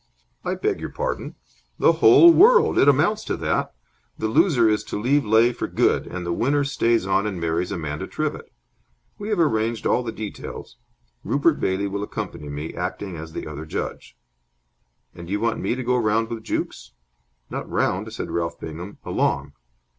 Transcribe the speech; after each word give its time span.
"I 0.43 0.55
beg 0.55 0.79
your 0.79 0.89
pardon?" 0.89 1.35
"The 1.77 1.91
whole 1.91 2.33
world. 2.33 2.79
It 2.79 2.87
amounts 2.89 3.23
to 3.25 3.37
that. 3.37 3.75
The 4.17 4.27
loser 4.27 4.67
is 4.67 4.83
to 4.85 4.99
leave 4.99 5.23
Leigh 5.23 5.53
for 5.53 5.67
good, 5.67 6.07
and 6.07 6.25
the 6.25 6.33
winner 6.33 6.63
stays 6.63 7.05
on 7.05 7.27
and 7.27 7.39
marries 7.39 7.71
Amanda 7.71 8.07
Trivett. 8.07 8.51
We 9.19 9.29
have 9.29 9.37
arranged 9.39 9.85
all 9.85 10.01
the 10.01 10.11
details. 10.11 10.77
Rupert 11.23 11.59
Bailey 11.59 11.85
will 11.87 12.01
accompany 12.01 12.49
me, 12.49 12.73
acting 12.73 13.15
as 13.15 13.33
the 13.33 13.45
other 13.45 13.67
judge." 13.67 14.17
"And 15.13 15.29
you 15.29 15.39
want 15.39 15.59
me 15.59 15.75
to 15.75 15.83
go 15.83 15.97
round 15.97 16.29
with 16.31 16.43
Jukes?" 16.43 16.93
"Not 17.51 17.69
round," 17.69 18.11
said 18.11 18.31
Ralph 18.31 18.59
Bingham. 18.59 18.97
"Along." 19.05 19.53